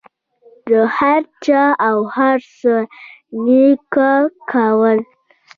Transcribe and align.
د 0.67 0.69
هر 0.97 1.21
چا 1.45 1.63
او 1.87 1.97
هر 2.15 2.37
څه 2.59 2.73
نیوکه 3.43 4.11
کول. 4.51 4.99